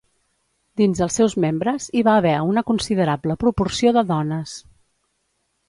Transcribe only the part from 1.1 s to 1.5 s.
seus